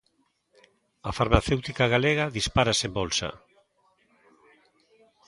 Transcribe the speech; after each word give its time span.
A 1.09 1.11
farmacéutica 1.19 1.85
galega 1.93 2.33
dispárase 2.37 2.83
en 2.89 2.93
bolsa. 2.99 3.29